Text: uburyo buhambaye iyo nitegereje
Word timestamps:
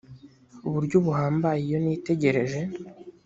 uburyo 0.67 0.97
buhambaye 1.05 1.59
iyo 1.67 1.77
nitegereje 1.83 2.59